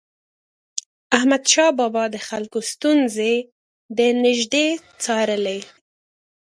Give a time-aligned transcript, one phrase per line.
[1.17, 3.33] احمدشاه بابا به د خلکو ستونزې
[3.97, 4.67] د نژدي
[5.03, 5.59] څارلي.